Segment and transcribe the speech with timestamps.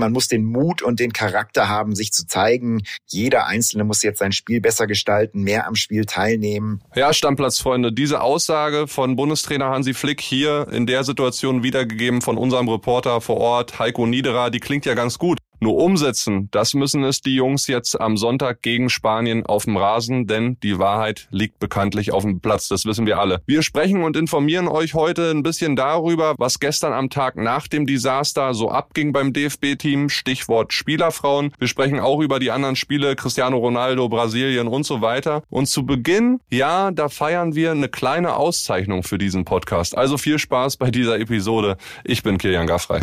[0.00, 2.82] Man muss den Mut und den Charakter haben, sich zu zeigen.
[3.06, 6.82] Jeder Einzelne muss jetzt sein Spiel besser gestalten, mehr am Spiel teilnehmen.
[6.94, 12.68] Ja, Stammplatzfreunde, diese Aussage von Bundestrainer Hansi Flick hier in der Situation wiedergegeben von unserem
[12.68, 15.38] Reporter vor Ort, Heiko Niederer, die klingt ja ganz gut.
[15.60, 20.26] Nur umsetzen, das müssen es die Jungs jetzt am Sonntag gegen Spanien auf dem Rasen,
[20.26, 23.42] denn die Wahrheit liegt bekanntlich auf dem Platz, das wissen wir alle.
[23.46, 27.86] Wir sprechen und informieren euch heute ein bisschen darüber, was gestern am Tag nach dem
[27.86, 31.52] Desaster so abging beim DFB-Team, Stichwort Spielerfrauen.
[31.58, 35.42] Wir sprechen auch über die anderen Spiele, Cristiano Ronaldo, Brasilien und so weiter.
[35.50, 39.96] Und zu Beginn, ja, da feiern wir eine kleine Auszeichnung für diesen Podcast.
[39.96, 41.76] Also viel Spaß bei dieser Episode.
[42.04, 43.00] Ich bin Kilian Gaffrey.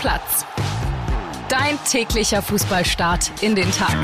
[0.00, 0.46] Stammplatz.
[1.50, 3.94] Dein täglicher Fußballstart in den Tag.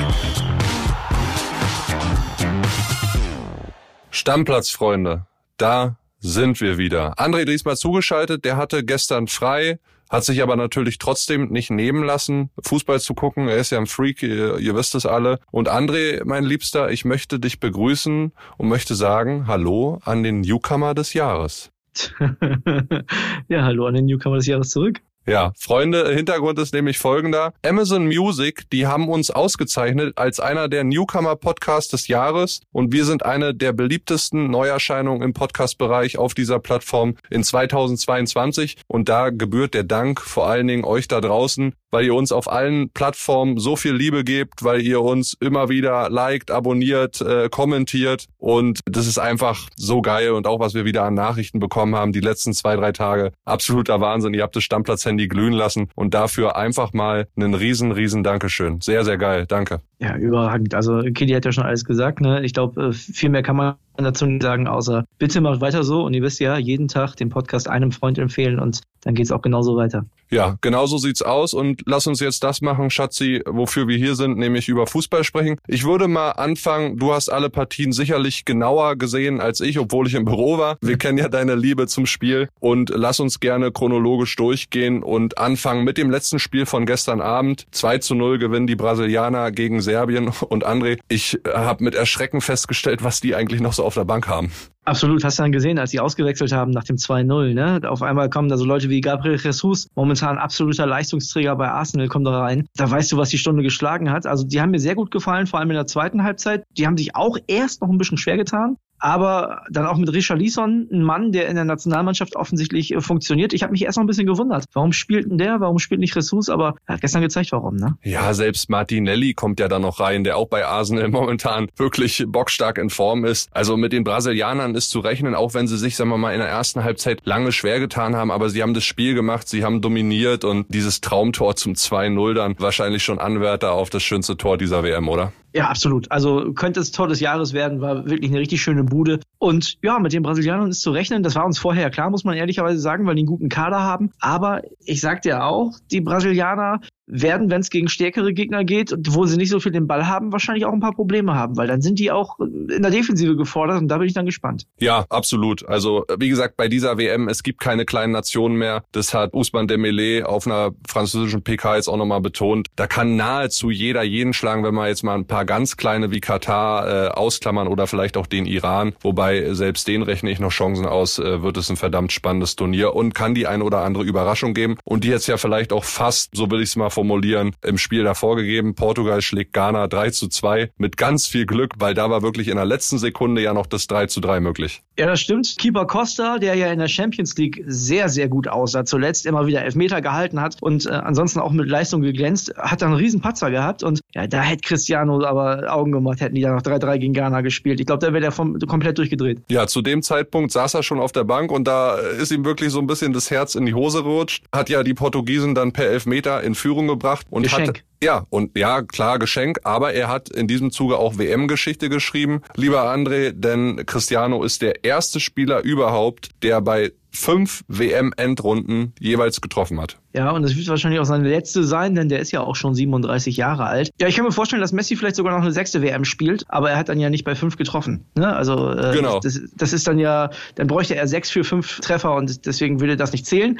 [4.11, 5.25] Stammplatz, Freunde.
[5.57, 7.19] Da sind wir wieder.
[7.19, 9.79] André diesmal zugeschaltet, der hatte gestern frei,
[10.11, 13.49] hat sich aber natürlich trotzdem nicht nehmen lassen, Fußball zu gucken.
[13.49, 15.39] Er ist ja ein Freak, ihr, ihr wisst es alle.
[15.51, 20.93] Und André, mein Liebster, ich möchte dich begrüßen und möchte sagen, hallo an den Newcomer
[20.93, 21.71] des Jahres.
[23.49, 25.01] ja, hallo an den Newcomer des Jahres zurück.
[25.29, 27.53] Ja, Freunde, Hintergrund ist nämlich folgender.
[27.65, 33.25] Amazon Music, die haben uns ausgezeichnet als einer der Newcomer-Podcasts des Jahres und wir sind
[33.25, 39.83] eine der beliebtesten Neuerscheinungen im Podcast-Bereich auf dieser Plattform in 2022 und da gebührt der
[39.83, 43.95] Dank vor allen Dingen euch da draußen, weil ihr uns auf allen Plattformen so viel
[43.95, 49.69] Liebe gebt, weil ihr uns immer wieder liked, abonniert, äh, kommentiert und das ist einfach
[49.75, 52.93] so geil und auch was wir wieder an Nachrichten bekommen haben die letzten zwei, drei
[52.93, 53.33] Tage.
[53.45, 54.33] Absoluter Wahnsinn.
[54.33, 58.83] Ihr habt das Stammplatz Handy glühen lassen und dafür einfach mal einen riesen, riesen Dankeschön.
[58.83, 59.47] Sehr, sehr geil.
[59.49, 59.81] Danke.
[59.99, 60.75] Ja, überragend.
[60.75, 62.21] Also Kili hat ja schon alles gesagt.
[62.21, 62.45] Ne?
[62.45, 66.03] Ich glaube, äh, viel mehr kann man dazu nicht sagen, außer bitte macht weiter so.
[66.05, 69.43] Und ihr wisst ja, jeden Tag den Podcast einem Freund empfehlen und dann geht's auch
[69.43, 70.05] genauso weiter.
[70.31, 71.55] Ja, genau so sieht's aus.
[71.55, 75.59] Und lass uns jetzt das machen, Schatzi, wofür wir hier sind, nämlich über Fußball sprechen.
[75.69, 80.15] Ich würde mal anfangen, du hast alle Partien sicherlich genauer gesehen als ich, obwohl ich
[80.15, 80.77] im Büro war.
[80.81, 82.49] Wir kennen ja deine Liebe zum Spiel.
[82.59, 87.67] Und lass uns gerne chronologisch durchgehen und anfangen mit dem letzten Spiel von gestern Abend.
[87.71, 90.33] 2 zu 0 gewinnen die Brasilianer gegen Serbien.
[90.49, 94.29] Und André, ich habe mit Erschrecken festgestellt, was die eigentlich noch so auf der Bank
[94.29, 94.51] haben.
[94.85, 97.81] Absolut, hast du dann gesehen, als sie ausgewechselt haben nach dem 2-0, ne?
[97.91, 102.27] Auf einmal kommen da so Leute wie Gabriel Jesus, momentan absoluter Leistungsträger bei Arsenal, kommt
[102.27, 102.69] da rein.
[102.77, 104.27] Da weißt du, was die Stunde geschlagen hat.
[104.27, 106.63] Also die haben mir sehr gut gefallen, vor allem in der zweiten Halbzeit.
[106.77, 110.39] Die haben sich auch erst noch ein bisschen schwer getan aber dann auch mit Richard
[110.39, 113.53] Leeson, ein Mann, der in der Nationalmannschaft offensichtlich äh, funktioniert.
[113.53, 114.65] Ich habe mich erst noch ein bisschen gewundert.
[114.73, 115.61] Warum spielt denn der?
[115.61, 116.49] Warum spielt nicht Ressus?
[116.49, 117.97] Aber er hat gestern gezeigt, warum, ne?
[118.03, 122.79] Ja, selbst Martinelli kommt ja da noch rein, der auch bei Arsenal momentan wirklich bockstark
[122.79, 123.49] in Form ist.
[123.53, 126.41] Also mit den Brasilianern ist zu rechnen, auch wenn sie sich, sagen wir mal, in
[126.41, 129.81] der ersten Halbzeit lange schwer getan haben, aber sie haben das Spiel gemacht, sie haben
[129.81, 134.83] dominiert und dieses Traumtor zum 2-0 dann wahrscheinlich schon Anwärter auf das schönste Tor dieser
[134.83, 135.33] WM, oder?
[135.57, 136.13] Ja, absolut.
[136.13, 139.21] Also könnte es Tor des Jahres werden, war wirklich eine richtig schöne Bude.
[139.39, 141.23] Und ja, mit den Brasilianern ist zu rechnen.
[141.23, 144.13] Das war uns vorher klar, muss man ehrlicherweise sagen, weil die einen guten Kader haben.
[144.21, 149.27] Aber ich sagte ja auch, die Brasilianer werden, wenn es gegen stärkere Gegner geht, wo
[149.27, 151.81] sie nicht so viel den Ball haben, wahrscheinlich auch ein paar Probleme haben, weil dann
[151.81, 154.67] sind die auch in der Defensive gefordert und da bin ich dann gespannt.
[154.81, 155.67] Ja, absolut.
[155.69, 158.83] Also wie gesagt, bei dieser WM, es gibt keine kleinen Nationen mehr.
[158.93, 162.69] Das hat Usman Dembélé auf einer französischen PK jetzt auch nochmal betont.
[162.75, 166.21] Da kann nahezu jeder jeden schlagen, wenn man jetzt mal ein paar ganz kleine wie
[166.21, 168.95] Katar äh, ausklammern oder vielleicht auch den Iran.
[169.01, 172.95] Wobei selbst den rechne ich noch Chancen aus, äh, wird es ein verdammt spannendes Turnier
[172.95, 174.77] und kann die ein oder andere Überraschung geben.
[174.85, 178.05] Und die jetzt ja vielleicht auch fast, so will ich es mal formulieren, im Spiel
[178.05, 178.75] davor gegeben.
[178.75, 182.57] Portugal schlägt Ghana 3 zu 2 mit ganz viel Glück, weil da war wirklich in
[182.57, 184.83] der letzten Sekunde ja noch das 3 zu 3 möglich.
[184.99, 185.57] Ja, das stimmt.
[185.59, 189.63] Keeper Costa, der ja in der Champions League sehr, sehr gut aussah, zuletzt immer wieder
[189.63, 193.51] Elfmeter gehalten hat und äh, ansonsten auch mit Leistung geglänzt, hat dann einen riesen Patzer
[193.51, 197.13] gehabt und ja, da hätte Cristiano aber Augen gemacht, hätten die da noch 3-3 gegen
[197.13, 197.81] Ghana gespielt.
[197.81, 199.43] Ich glaube, da wäre der vom, komplett durchgedreht.
[199.51, 202.71] Ja, zu dem Zeitpunkt saß er schon auf der Bank und da ist ihm wirklich
[202.71, 205.87] so ein bisschen das Herz in die Hose gerutscht, hat ja die Portugiesen dann per
[205.87, 207.69] Elfmeter in Führung gebracht und Geschenk.
[207.69, 212.43] hat ja, und ja, klar, Geschenk, aber er hat in diesem Zuge auch WM-Geschichte geschrieben,
[212.55, 219.81] lieber André, denn Cristiano ist der erste Spieler überhaupt, der bei fünf WM-Endrunden jeweils getroffen
[219.81, 219.99] hat.
[220.17, 222.75] Ja, und das wird wahrscheinlich auch seine letzte sein, denn der ist ja auch schon
[222.75, 223.91] 37 Jahre alt.
[224.01, 226.71] Ja, ich kann mir vorstellen, dass Messi vielleicht sogar noch eine sechste WM spielt, aber
[226.71, 228.07] er hat dann ja nicht bei fünf getroffen.
[228.15, 228.35] Ne?
[228.35, 229.21] Also äh, genau.
[229.21, 232.97] das, das ist dann ja, dann bräuchte er sechs für fünf Treffer und deswegen würde
[232.97, 233.59] das nicht zählen.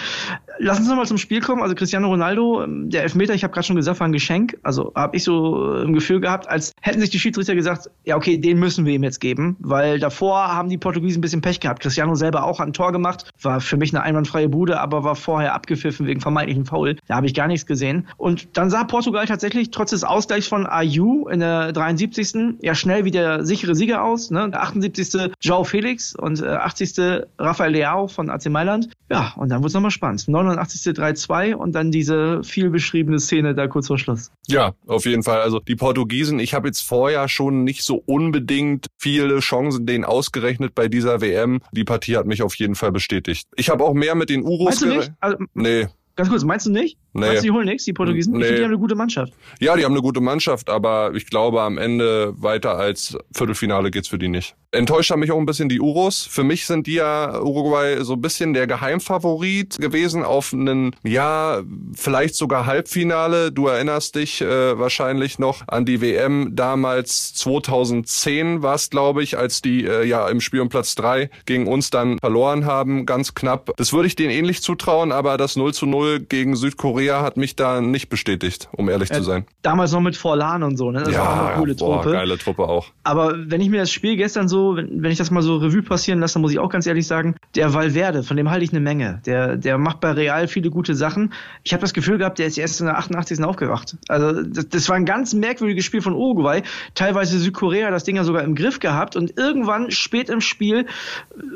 [0.59, 1.61] Lass uns nochmal zum Spiel kommen.
[1.61, 4.57] Also Cristiano Ronaldo, ähm, der Elfmeter, ich habe gerade schon gesagt, war ein Geschenk.
[4.63, 8.17] Also habe ich so äh, ein Gefühl gehabt, als hätten sich die Schiedsrichter gesagt, ja
[8.17, 11.61] okay, den müssen wir ihm jetzt geben, weil davor haben die Portugiesen ein bisschen Pech
[11.61, 11.83] gehabt.
[11.83, 15.17] Cristiano selber auch hat ein Tor gemacht, war für mich eine einwandfreie Bude, aber war
[15.17, 16.97] vorher abgepfiffen wegen vermeintlichen Foul.
[17.07, 18.07] Da habe ich gar nichts gesehen.
[18.17, 22.59] Und dann sah Portugal tatsächlich trotz des Ausgleichs von Ayu in der 73.
[22.63, 24.31] ja schnell wie der sichere Sieger aus.
[24.31, 24.51] Ne?
[24.51, 25.33] Der 78.
[25.41, 27.25] Joao Felix und äh, 80.
[27.39, 28.89] Rafael Leao von AC Mailand.
[29.11, 30.27] Ja, und dann wurde es nochmal spannend.
[30.27, 30.97] 89.
[30.97, 34.31] 3-2 und dann diese viel beschriebene Szene da kurz vor Schluss.
[34.47, 35.41] Ja, auf jeden Fall.
[35.41, 40.75] Also die Portugiesen, ich habe jetzt vorher schon nicht so unbedingt viele Chancen denen ausgerechnet
[40.75, 41.61] bei dieser WM.
[41.73, 43.49] Die Partie hat mich auf jeden Fall bestätigt.
[43.57, 44.67] Ich habe auch mehr mit den Uros.
[44.67, 45.13] Meinst du nicht?
[45.21, 45.89] Also, nee.
[46.17, 46.99] Ganz kurz, meinst du nicht?
[47.13, 47.27] Nee.
[47.27, 48.33] Meinst du, die holen nichts, die Portugiesen?
[48.33, 48.41] Nee.
[48.41, 49.35] Ich finde, die haben eine gute Mannschaft.
[49.61, 54.09] Ja, die haben eine gute Mannschaft, aber ich glaube, am Ende weiter als Viertelfinale geht's
[54.09, 54.55] für die nicht.
[54.73, 56.27] Enttäuscht haben mich auch ein bisschen die Uros.
[56.31, 61.63] Für mich sind die ja Uruguay so ein bisschen der Geheimfavorit gewesen auf einen, ja,
[61.95, 63.53] vielleicht sogar Halbfinale.
[63.53, 69.39] Du erinnerst dich äh, wahrscheinlich noch an die WM damals 2010 war es, glaube ich,
[69.39, 73.35] als die äh, ja im Spiel um Platz drei gegen uns dann verloren haben, ganz
[73.35, 73.73] knapp.
[73.77, 77.57] Das würde ich denen ähnlich zutrauen, aber das 0 zu 0 gegen Südkorea hat mich
[77.57, 79.47] da nicht bestätigt, um ehrlich ja, zu sein.
[79.63, 81.03] Damals noch mit Forlan und so, ne?
[81.03, 82.13] Das ja, war auch eine coole boah, Truppe.
[82.13, 82.87] geile Truppe auch.
[83.05, 85.83] Aber wenn ich mir das Spiel gestern so wenn, wenn ich das mal so Revue
[85.83, 88.71] passieren lasse, dann muss ich auch ganz ehrlich sagen, der Valverde, von dem halte ich
[88.71, 89.21] eine Menge.
[89.27, 91.33] Der, der macht bei Real viele gute Sachen.
[91.65, 93.43] Ich habe das Gefühl gehabt, der ist erst in der 88.
[93.43, 93.97] aufgewacht.
[94.09, 96.63] Also das, das war ein ganz merkwürdiges Spiel von Uruguay.
[96.95, 100.87] Teilweise Südkorea das Ding ja sogar im Griff gehabt und irgendwann spät im Spiel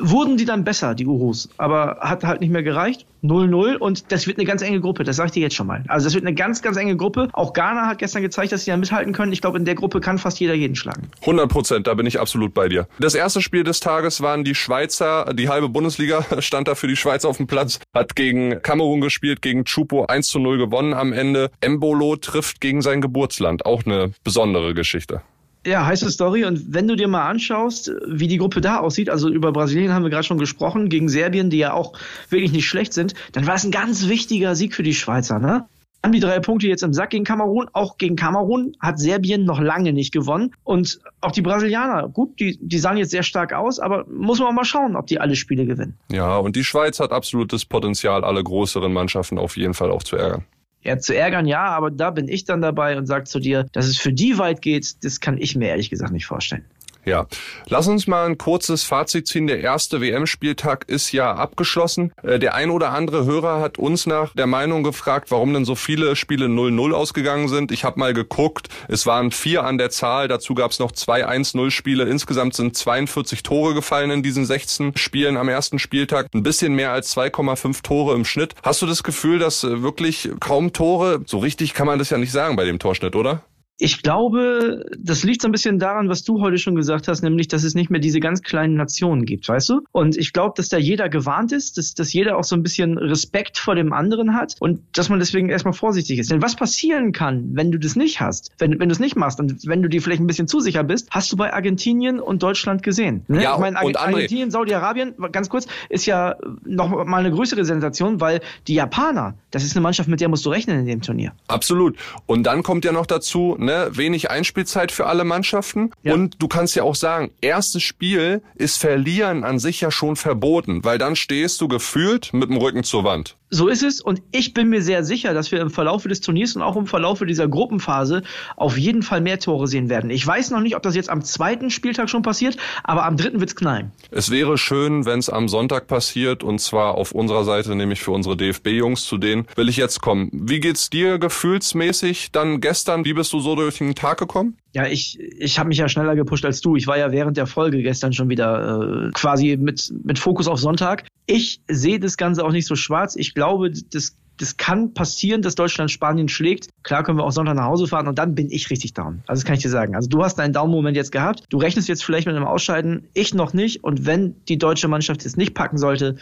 [0.01, 1.49] wurden die dann besser, die Urus.
[1.59, 3.07] Aber hat halt nicht mehr gereicht.
[3.23, 5.85] 0-0 und das wird eine ganz enge Gruppe, das sage ich dir jetzt schon mal.
[5.89, 7.29] Also das wird eine ganz, ganz enge Gruppe.
[7.33, 9.33] Auch Ghana hat gestern gezeigt, dass sie da mithalten können.
[9.33, 11.11] Ich glaube, in der Gruppe kann fast jeder jeden schlagen.
[11.21, 12.87] 100 Prozent, da bin ich absolut bei dir.
[12.99, 16.97] Das erste Spiel des Tages waren die Schweizer, die halbe Bundesliga stand da für die
[16.97, 21.13] Schweiz auf dem Platz, hat gegen Kamerun gespielt, gegen Chupo 1 zu 0 gewonnen am
[21.13, 21.51] Ende.
[21.61, 25.23] Embolo trifft gegen sein Geburtsland, auch eine besondere Geschichte.
[25.67, 26.45] Ja, heiße Story.
[26.45, 30.05] Und wenn du dir mal anschaust, wie die Gruppe da aussieht, also über Brasilien haben
[30.05, 31.93] wir gerade schon gesprochen, gegen Serbien, die ja auch
[32.31, 35.67] wirklich nicht schlecht sind, dann war es ein ganz wichtiger Sieg für die Schweizer, ne?
[36.03, 37.69] Haben die drei Punkte jetzt im Sack gegen Kamerun.
[37.75, 40.55] Auch gegen Kamerun hat Serbien noch lange nicht gewonnen.
[40.65, 44.49] Und auch die Brasilianer, gut, die, die sahen jetzt sehr stark aus, aber muss man
[44.49, 45.99] auch mal schauen, ob die alle Spiele gewinnen.
[46.11, 50.17] Ja, und die Schweiz hat absolutes Potenzial, alle größeren Mannschaften auf jeden Fall auch zu
[50.17, 50.47] ärgern.
[50.83, 53.87] Ja, zu ärgern ja, aber da bin ich dann dabei und sage zu dir, dass
[53.87, 56.65] es für die weit geht, das kann ich mir ehrlich gesagt nicht vorstellen.
[57.05, 57.27] Ja,
[57.67, 59.47] lass uns mal ein kurzes Fazit ziehen.
[59.47, 62.13] Der erste WM-Spieltag ist ja abgeschlossen.
[62.23, 65.75] Äh, der ein oder andere Hörer hat uns nach der Meinung gefragt, warum denn so
[65.75, 67.73] viele Spiele 0-0 ausgegangen sind.
[67.73, 71.27] Ich habe mal geguckt, es waren vier an der Zahl, dazu gab es noch zwei
[71.27, 72.05] 1-0-Spiele.
[72.05, 76.27] Insgesamt sind 42 Tore gefallen in diesen 16 Spielen am ersten Spieltag.
[76.35, 78.55] Ein bisschen mehr als 2,5 Tore im Schnitt.
[78.63, 82.19] Hast du das Gefühl, dass äh, wirklich kaum Tore, so richtig kann man das ja
[82.19, 83.43] nicht sagen bei dem Torschnitt, oder?
[83.83, 87.49] Ich glaube, das liegt so ein bisschen daran, was du heute schon gesagt hast, nämlich,
[87.49, 89.81] dass es nicht mehr diese ganz kleinen Nationen gibt, weißt du?
[89.91, 92.99] Und ich glaube, dass da jeder gewarnt ist, dass, dass jeder auch so ein bisschen
[92.99, 96.31] Respekt vor dem anderen hat und dass man deswegen erstmal vorsichtig ist.
[96.31, 99.41] Denn was passieren kann, wenn du das nicht hast, wenn, wenn du es nicht machst
[99.41, 102.43] und wenn du dir vielleicht ein bisschen zu sicher bist, hast du bei Argentinien und
[102.43, 103.25] Deutschland gesehen.
[103.29, 103.43] Ne?
[103.43, 106.37] Ja, ich meine, und Argentinien, Saudi-Arabien, ganz kurz, ist ja
[106.67, 110.45] noch mal eine größere Sensation, weil die Japaner, das ist eine Mannschaft, mit der musst
[110.45, 111.33] du rechnen in dem Turnier.
[111.49, 111.97] Absolut.
[112.27, 115.91] Und dann kommt ja noch dazu, ne, ne, wenig Einspielzeit für alle Mannschaften.
[116.03, 116.15] Ja.
[116.15, 120.85] Und du kannst ja auch sagen, erstes Spiel ist Verlieren an sich ja schon verboten,
[120.85, 123.37] weil dann stehst du gefühlt mit dem Rücken zur Wand.
[123.53, 126.55] So ist es und ich bin mir sehr sicher, dass wir im Verlauf des Turniers
[126.55, 128.23] und auch im Verlauf dieser Gruppenphase
[128.57, 130.09] auf jeden Fall mehr Tore sehen werden.
[130.09, 133.41] Ich weiß noch nicht, ob das jetzt am zweiten Spieltag schon passiert, aber am dritten
[133.41, 133.91] wird's knallen.
[134.13, 138.13] Es wäre schön, wenn es am Sonntag passiert und zwar auf unserer Seite, nämlich für
[138.13, 140.31] unsere DFB-Jungs, zu denen will ich jetzt kommen.
[140.33, 143.05] Wie geht's dir gefühlsmäßig dann gestern?
[143.05, 144.59] Wie bist du so durch den Tag gekommen?
[144.73, 146.77] Ja, ich, ich habe mich ja schneller gepusht als du.
[146.77, 150.61] Ich war ja während der Folge gestern schon wieder äh, quasi mit, mit Fokus auf
[150.61, 151.07] Sonntag.
[151.27, 153.17] Ich sehe das Ganze auch nicht so schwarz.
[153.17, 156.69] Ich glaube, das, das kann passieren, dass Deutschland Spanien schlägt.
[156.85, 159.23] Klar können wir auch Sonntag nach Hause fahren und dann bin ich richtig down.
[159.27, 159.97] Also das kann ich dir sagen.
[159.97, 161.45] Also du hast deinen Down-Moment jetzt gehabt.
[161.51, 163.09] Du rechnest jetzt vielleicht mit einem Ausscheiden.
[163.13, 163.83] Ich noch nicht.
[163.83, 166.17] Und wenn die deutsche Mannschaft es nicht packen sollte,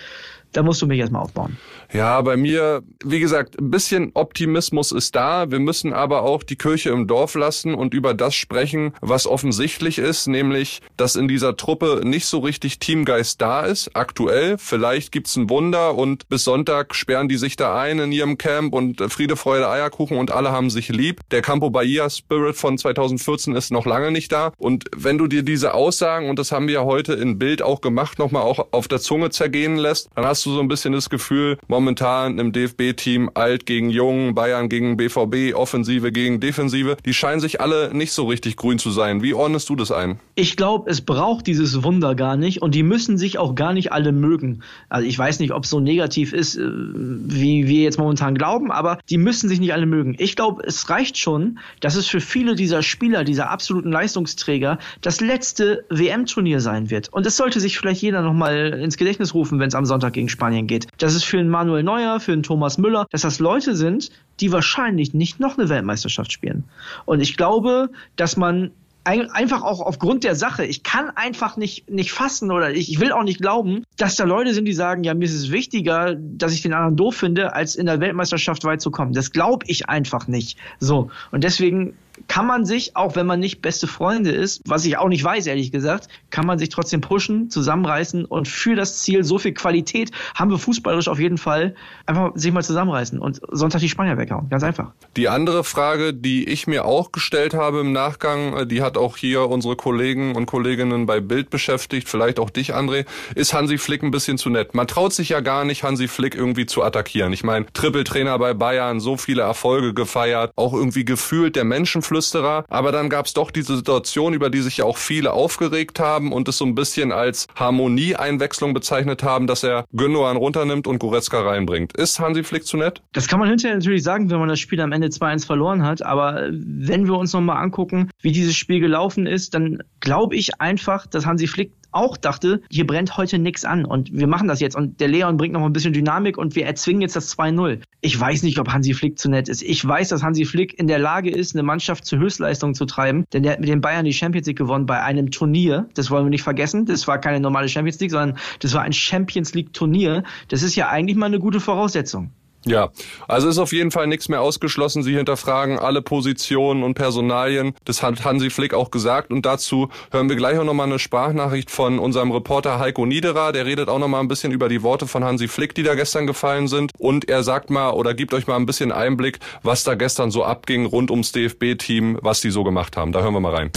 [0.53, 1.57] da musst du mich erstmal aufbauen.
[1.93, 5.51] Ja, bei mir, wie gesagt, ein bisschen Optimismus ist da.
[5.51, 9.99] Wir müssen aber auch die Kirche im Dorf lassen und über das sprechen, was offensichtlich
[9.99, 14.59] ist, nämlich, dass in dieser Truppe nicht so richtig Teamgeist da ist, aktuell.
[14.59, 18.75] Vielleicht gibt's ein Wunder und bis Sonntag sperren die sich da ein in ihrem Camp
[18.75, 21.21] und Friede, Freude, Eierkuchen und alle haben sich lieb.
[21.31, 24.53] Der Campo Bahia Spirit von 2014 ist noch lange nicht da.
[24.59, 27.81] Und wenn du dir diese Aussagen, und das haben wir ja heute in Bild auch
[27.81, 30.93] gemacht, nochmal auch auf der Zunge zergehen lässt, dann hast hast du so ein bisschen
[30.93, 37.13] das Gefühl, momentan im DFB-Team alt gegen jung, Bayern gegen BVB, Offensive gegen Defensive, die
[37.13, 39.21] scheinen sich alle nicht so richtig grün zu sein.
[39.21, 40.21] Wie ordnest du das ein?
[40.37, 43.91] Ich glaube, es braucht dieses Wunder gar nicht und die müssen sich auch gar nicht
[43.91, 44.63] alle mögen.
[44.89, 48.71] Also ich weiß nicht, ob es so negativ ist, äh, wie wir jetzt momentan glauben,
[48.71, 50.15] aber die müssen sich nicht alle mögen.
[50.19, 55.21] Ich glaube, es reicht schon, dass es für viele dieser Spieler, dieser absoluten Leistungsträger, das
[55.21, 57.09] letzte WM-Turnier sein wird.
[57.13, 60.28] Und das sollte sich vielleicht jeder nochmal ins Gedächtnis rufen, wenn es am Sonntag gegen
[60.29, 60.87] Spanien geht.
[60.99, 64.53] Das ist für einen Manuel Neuer, für einen Thomas Müller, dass das Leute sind, die
[64.53, 66.65] wahrscheinlich nicht noch eine Weltmeisterschaft spielen.
[67.05, 68.71] Und ich glaube, dass man
[69.05, 70.67] einfach auch aufgrund der Sache.
[70.67, 74.25] Ich kann einfach nicht, nicht fassen oder ich, ich will auch nicht glauben, dass da
[74.25, 77.55] Leute sind, die sagen, ja, mir ist es wichtiger, dass ich den anderen doof finde,
[77.55, 79.15] als in der Weltmeisterschaft weit zu kommen.
[79.15, 80.59] Das glaube ich einfach nicht.
[80.79, 81.11] So.
[81.31, 81.95] Und deswegen
[82.29, 85.47] kann man sich, auch wenn man nicht beste Freunde ist, was ich auch nicht weiß,
[85.47, 90.11] ehrlich gesagt, kann man sich trotzdem pushen, zusammenreißen und für das Ziel so viel Qualität
[90.35, 91.75] haben wir fußballerisch auf jeden Fall
[92.07, 94.49] einfach sich mal zusammenreißen und Sonntag die Spanier weghauen.
[94.51, 94.93] Ganz einfach.
[95.17, 99.17] Die andere Frage, die ich mir auch gestellt habe im Nachgang, äh, die hat auch
[99.17, 104.03] hier unsere Kollegen und Kolleginnen bei Bild beschäftigt, vielleicht auch dich, André, ist Hansi Flick
[104.03, 104.75] ein bisschen zu nett.
[104.75, 107.33] Man traut sich ja gar nicht, Hansi Flick irgendwie zu attackieren.
[107.33, 112.65] Ich meine, Trippeltrainer bei Bayern, so viele Erfolge gefeiert, auch irgendwie gefühlt der Menschen Flüsterer.
[112.69, 116.33] Aber dann gab es doch diese Situation, über die sich ja auch viele aufgeregt haben
[116.33, 121.41] und es so ein bisschen als Harmonieeinwechslung bezeichnet haben, dass er Gündogan runternimmt und Goretzka
[121.41, 121.97] reinbringt.
[121.97, 123.03] Ist Hansi Flick zu nett?
[123.13, 126.05] Das kann man hinterher natürlich sagen, wenn man das Spiel am Ende 2-1 verloren hat.
[126.05, 131.07] Aber wenn wir uns nochmal angucken, wie dieses Spiel gelaufen ist, dann glaube ich einfach,
[131.07, 134.77] dass Hansi Flick auch dachte, hier brennt heute nichts an und wir machen das jetzt
[134.77, 137.81] und der Leon bringt noch ein bisschen Dynamik und wir erzwingen jetzt das 2-0.
[138.01, 139.63] Ich weiß nicht, ob Hansi Flick zu nett ist.
[139.63, 143.25] Ich weiß, dass Hansi Flick in der Lage ist, eine Mannschaft zur Höchstleistung zu treiben,
[143.33, 145.89] denn der hat mit den Bayern die Champions League gewonnen bei einem Turnier.
[145.95, 146.87] Das wollen wir nicht vergessen.
[146.87, 150.23] Das war keine normale Champions League, sondern das war ein Champions League Turnier.
[150.49, 152.31] Das ist ja eigentlich mal eine gute Voraussetzung.
[152.65, 152.91] Ja,
[153.29, 155.03] also ist auf jeden Fall nichts mehr ausgeschlossen.
[155.03, 157.75] Sie hinterfragen alle Positionen und Personalien.
[157.85, 159.31] Das hat Hansi Flick auch gesagt.
[159.31, 163.53] Und dazu hören wir gleich auch nochmal eine Sprachnachricht von unserem Reporter Heiko Niederer.
[163.53, 166.27] Der redet auch nochmal ein bisschen über die Worte von Hansi Flick, die da gestern
[166.27, 166.91] gefallen sind.
[166.99, 170.45] Und er sagt mal oder gibt euch mal ein bisschen Einblick, was da gestern so
[170.45, 173.13] abging rund ums DFB-Team, was die so gemacht haben.
[173.13, 173.71] Da hören wir mal rein.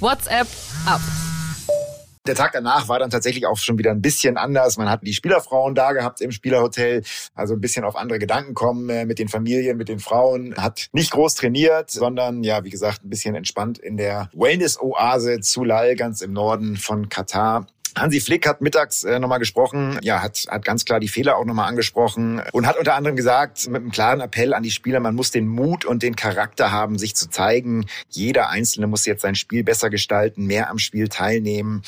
[0.00, 0.48] WhatsApp
[0.86, 1.00] ab.
[2.26, 4.78] Der Tag danach war dann tatsächlich auch schon wieder ein bisschen anders.
[4.78, 7.02] Man hat die Spielerfrauen da gehabt im Spielerhotel,
[7.34, 10.54] also ein bisschen auf andere Gedanken kommen äh, mit den Familien, mit den Frauen.
[10.56, 15.96] Hat nicht groß trainiert, sondern ja, wie gesagt, ein bisschen entspannt in der Wellness-Oase Zulal,
[15.96, 17.66] ganz im Norden von Katar.
[17.96, 21.44] Hansi Flick hat mittags äh, nochmal gesprochen, ja, hat, hat ganz klar die Fehler auch
[21.44, 25.14] nochmal angesprochen und hat unter anderem gesagt, mit einem klaren Appell an die Spieler, man
[25.14, 27.86] muss den Mut und den Charakter haben, sich zu zeigen.
[28.08, 31.82] Jeder Einzelne muss jetzt sein Spiel besser gestalten, mehr am Spiel teilnehmen.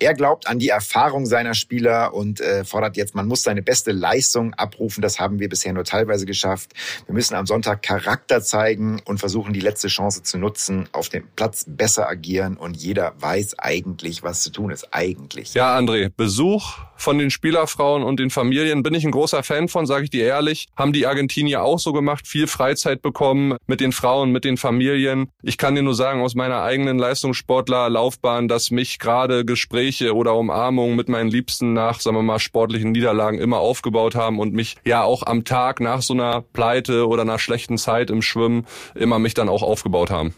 [0.00, 3.92] Er glaubt an die Erfahrung seiner Spieler und äh, fordert jetzt, man muss seine beste
[3.92, 5.00] Leistung abrufen.
[5.00, 6.72] Das haben wir bisher nur teilweise geschafft.
[7.06, 11.28] Wir müssen am Sonntag Charakter zeigen und versuchen, die letzte Chance zu nutzen, auf dem
[11.36, 14.88] Platz besser agieren und jeder weiß eigentlich, was zu tun ist.
[14.92, 15.51] Eigentlich.
[15.54, 19.84] Ja, André, Besuch von den Spielerfrauen und den Familien bin ich ein großer Fan von,
[19.84, 20.68] sage ich dir ehrlich.
[20.76, 25.30] Haben die Argentinier auch so gemacht, viel Freizeit bekommen mit den Frauen, mit den Familien.
[25.42, 30.96] Ich kann dir nur sagen aus meiner eigenen Leistungssportlerlaufbahn, dass mich gerade Gespräche oder Umarmungen
[30.96, 35.02] mit meinen Liebsten nach, sagen wir mal, sportlichen Niederlagen immer aufgebaut haben und mich ja
[35.02, 39.34] auch am Tag nach so einer Pleite oder einer schlechten Zeit im Schwimmen immer mich
[39.34, 40.34] dann auch aufgebaut haben.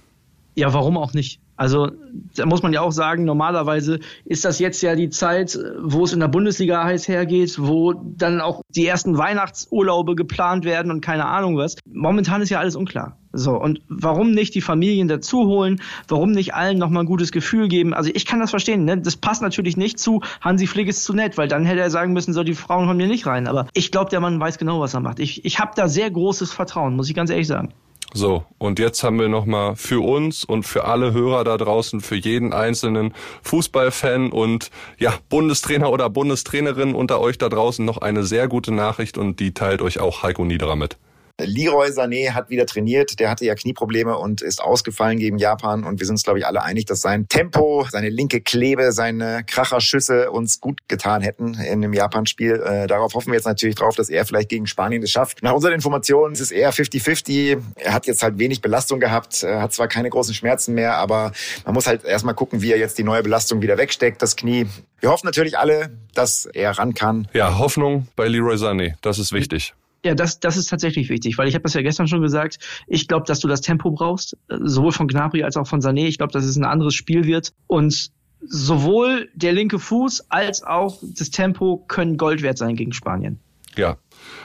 [0.54, 1.40] Ja, warum auch nicht?
[1.56, 1.90] Also
[2.37, 6.12] da muss man ja auch sagen, normalerweise ist das jetzt ja die Zeit, wo es
[6.12, 11.26] in der Bundesliga heiß hergeht, wo dann auch die ersten Weihnachtsurlaube geplant werden und keine
[11.26, 11.76] Ahnung was.
[11.87, 13.18] Momentan ist ja alles unklar.
[13.32, 15.80] So, und warum nicht die Familien dazu holen?
[16.08, 17.94] Warum nicht allen nochmal ein gutes Gefühl geben?
[17.94, 18.99] Also ich kann das verstehen, ne?
[18.99, 22.12] Das passt natürlich nicht zu Hansi Flick ist zu nett, weil dann hätte er sagen
[22.12, 23.46] müssen, so die Frauen kommen hier nicht rein.
[23.46, 25.18] Aber ich glaube, der Mann weiß genau, was er macht.
[25.18, 27.73] Ich, ich habe da sehr großes Vertrauen, muss ich ganz ehrlich sagen.
[28.16, 32.14] So, und jetzt haben wir nochmal für uns und für alle Hörer da draußen, für
[32.14, 38.47] jeden einzelnen Fußballfan und ja, Bundestrainer oder Bundestrainerin unter euch da draußen noch eine sehr
[38.47, 40.97] gute Nachricht und die teilt euch auch Heiko Niederer mit.
[41.40, 43.18] Leroy Sané hat wieder trainiert.
[43.18, 45.82] Der hatte ja Knieprobleme und ist ausgefallen gegen Japan.
[45.82, 49.42] Und wir sind uns, glaube ich, alle einig, dass sein Tempo, seine linke Klebe, seine
[49.44, 52.62] Kracherschüsse uns gut getan hätten in dem Japan-Spiel.
[52.64, 55.42] Äh, darauf hoffen wir jetzt natürlich drauf, dass er vielleicht gegen Spanien es schafft.
[55.42, 57.60] Nach unseren Informationen ist es eher 50-50.
[57.76, 61.32] Er hat jetzt halt wenig Belastung gehabt, er hat zwar keine großen Schmerzen mehr, aber
[61.64, 64.66] man muss halt erstmal gucken, wie er jetzt die neue Belastung wieder wegsteckt, das Knie.
[65.00, 67.28] Wir hoffen natürlich alle, dass er ran kann.
[67.32, 69.74] Ja, Hoffnung bei Leroy Sané, das ist wichtig.
[70.04, 72.58] Ja, das, das ist tatsächlich wichtig, weil ich habe das ja gestern schon gesagt.
[72.87, 76.06] Ich glaube, dass du das Tempo brauchst, sowohl von Gnabry als auch von Sané.
[76.06, 77.54] Ich glaube, dass es ein anderes Spiel wird.
[77.66, 78.11] Und
[78.46, 83.40] sowohl der linke Fuß als auch das Tempo können Gold wert sein gegen Spanien.
[83.76, 83.97] Ja,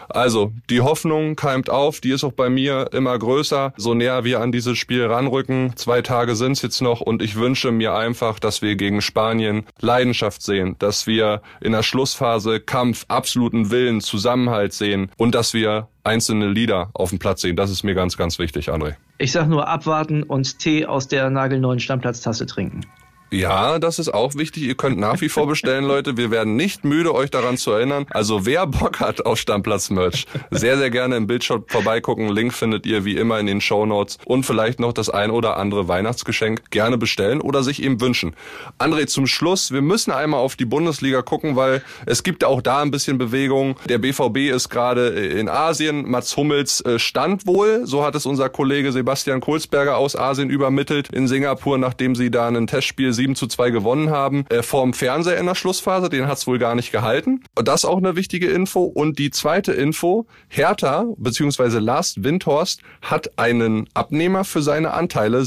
[0.09, 4.41] also, die Hoffnung keimt auf, die ist auch bei mir immer größer, so näher wir
[4.41, 5.73] an dieses Spiel ranrücken.
[5.75, 10.41] Zwei Tage sind's jetzt noch und ich wünsche mir einfach, dass wir gegen Spanien Leidenschaft
[10.41, 16.47] sehen, dass wir in der Schlussphase Kampf, absoluten Willen, Zusammenhalt sehen und dass wir einzelne
[16.47, 17.55] Lieder auf dem Platz sehen.
[17.55, 18.95] Das ist mir ganz, ganz wichtig, André.
[19.19, 22.81] Ich sag nur abwarten und Tee aus der nagelneuen Stammplatztasse trinken.
[23.31, 24.63] Ja, das ist auch wichtig.
[24.63, 26.17] Ihr könnt nach wie vor bestellen, Leute.
[26.17, 28.07] Wir werden nicht müde, euch daran zu erinnern.
[28.09, 32.29] Also wer Bock hat auf Stammplatz-Merch, sehr, sehr gerne im Bildshop vorbeigucken.
[32.29, 35.57] Link findet ihr wie immer in den Show Notes und vielleicht noch das ein oder
[35.57, 38.35] andere Weihnachtsgeschenk gerne bestellen oder sich eben wünschen.
[38.79, 42.81] André, zum Schluss, wir müssen einmal auf die Bundesliga gucken, weil es gibt auch da
[42.81, 43.75] ein bisschen Bewegung.
[43.87, 46.09] Der BVB ist gerade in Asien.
[46.09, 51.09] Mats Hummels äh, stand wohl, so hat es unser Kollege Sebastian Kohlsberger aus Asien übermittelt,
[51.13, 55.37] in Singapur, nachdem sie da ein Testspiel 7 zu 2 gewonnen haben, äh, vorm Fernseher
[55.37, 56.07] in der Schlussphase.
[56.07, 57.43] Den hat es wohl gar nicht gehalten.
[57.55, 58.83] Das auch eine wichtige Info.
[58.83, 61.79] Und die zweite Info, Hertha bzw.
[61.79, 65.43] Lars Windhorst hat einen Abnehmer für seine Anteile.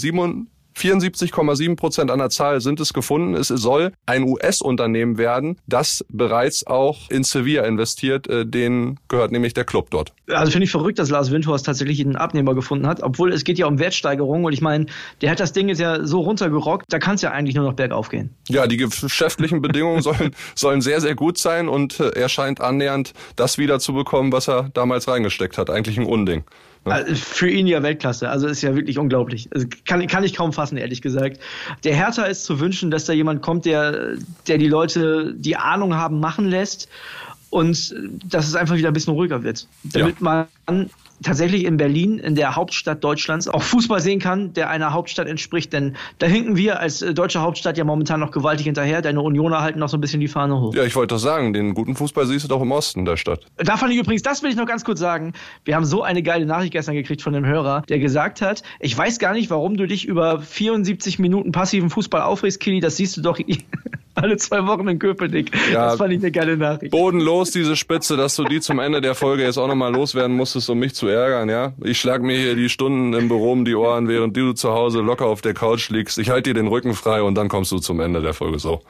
[0.77, 3.35] 74,7 Prozent an der Zahl sind es gefunden.
[3.35, 8.27] Es soll ein US-Unternehmen werden, das bereits auch in Sevilla investiert.
[8.29, 10.13] Äh, den gehört nämlich der Club dort.
[10.29, 13.59] Also finde ich verrückt, dass Lars Windhorst tatsächlich einen Abnehmer gefunden hat, obwohl es geht
[13.59, 14.87] ja um Wertsteigerung und ich meine,
[15.21, 17.75] der hat das Ding jetzt ja so runtergerockt, da kann es ja eigentlich nur noch
[17.75, 18.31] bergauf gehen.
[18.49, 23.13] Ja, die geschäftlichen Bedingungen sollen, sollen sehr, sehr gut sein und äh, er scheint annähernd
[23.37, 25.71] das wieder zu bekommen, was er damals reingesteckt hat.
[25.71, 26.45] Eigentlich ein Unding.
[26.85, 28.29] Also für ihn ja Weltklasse.
[28.29, 29.49] Also ist ja wirklich unglaublich.
[29.53, 31.39] Also kann, kann ich kaum fassen, ehrlich gesagt.
[31.85, 34.17] Der Hertha ist zu wünschen, dass da jemand kommt, der,
[34.49, 36.89] der die Leute, die Ahnung haben, machen lässt
[37.51, 39.69] und dass es einfach wieder ein bisschen ruhiger wird.
[39.85, 40.47] Damit ja.
[40.67, 40.91] man
[41.23, 45.73] tatsächlich in Berlin, in der Hauptstadt Deutschlands, auch Fußball sehen kann, der einer Hauptstadt entspricht.
[45.73, 49.03] Denn da hinken wir als äh, deutsche Hauptstadt ja momentan noch gewaltig hinterher.
[49.03, 50.75] Deine Unioner halten noch so ein bisschen die Fahne hoch.
[50.75, 53.41] Ja, ich wollte doch sagen, den guten Fußball siehst du doch im Osten der Stadt.
[53.57, 55.33] Da fand ich übrigens, das will ich noch ganz kurz sagen.
[55.65, 58.97] Wir haben so eine geile Nachricht gestern gekriegt von einem Hörer, der gesagt hat, ich
[58.97, 63.17] weiß gar nicht, warum du dich über 74 Minuten passiven Fußball aufregst, Kili, das siehst
[63.17, 63.39] du doch
[64.23, 65.51] alle zwei Wochen in Köpenick.
[65.73, 66.93] Ja, das fand ich eine geile Nachricht.
[66.93, 70.69] Bodenlos, diese Spitze, dass du die zum Ende der Folge jetzt auch nochmal loswerden musstest,
[70.71, 71.73] um mich zu ärgern, ja?
[71.83, 75.01] Ich schlag mir hier die Stunden im Büro um die Ohren, während du zu Hause
[75.01, 76.19] locker auf der Couch liegst.
[76.19, 78.83] Ich halte dir den Rücken frei und dann kommst du zum Ende der Folge so.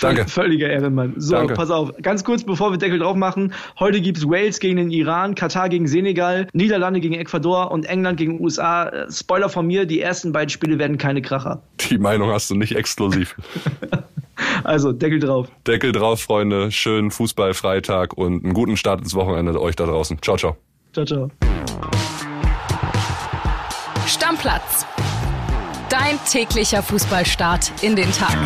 [0.00, 0.26] Danke.
[0.28, 1.14] Völliger Ehrenmann.
[1.16, 1.54] So, Danke.
[1.54, 1.92] pass auf.
[2.02, 3.52] Ganz kurz, bevor wir Deckel drauf machen.
[3.78, 8.40] Heute gibt's Wales gegen den Iran, Katar gegen Senegal, Niederlande gegen Ecuador und England gegen
[8.40, 8.88] USA.
[8.88, 11.62] Äh, Spoiler von mir, die ersten beiden Spiele werden keine Kracher.
[11.90, 13.36] Die Meinung hast du nicht exklusiv.
[14.62, 15.48] Also Deckel drauf.
[15.66, 16.70] Deckel drauf, Freunde.
[16.70, 20.22] Schönen Fußballfreitag und einen guten Start ins Wochenende euch da draußen.
[20.22, 20.56] Ciao, ciao.
[20.92, 21.28] Ciao, ciao.
[24.06, 24.86] Stammplatz.
[25.90, 28.36] Dein täglicher Fußballstart in den Tag.